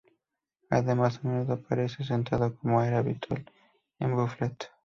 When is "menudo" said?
1.27-1.53